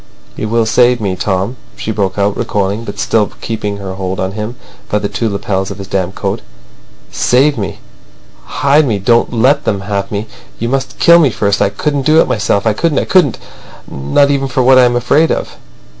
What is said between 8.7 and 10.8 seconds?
me. Don't let them have me. You